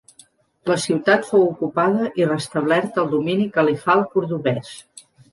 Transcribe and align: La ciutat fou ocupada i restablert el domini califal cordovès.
La 0.69 0.75
ciutat 0.83 1.25
fou 1.31 1.43
ocupada 1.49 2.07
i 2.21 2.25
restablert 2.29 2.97
el 3.03 3.11
domini 3.11 3.45
califal 3.59 4.01
cordovès. 4.15 4.73